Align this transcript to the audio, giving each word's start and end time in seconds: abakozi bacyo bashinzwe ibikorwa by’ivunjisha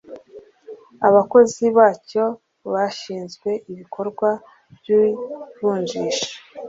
abakozi 1.07 1.65
bacyo 1.77 2.25
bashinzwe 2.73 3.49
ibikorwa 3.71 4.29
by’ivunjisha 4.75 6.29